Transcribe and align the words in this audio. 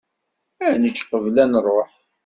Ad 0.65 0.73
nečč 0.81 0.99
qbel 1.09 1.35
ad 1.43 1.47
nruḥ. 1.51 1.91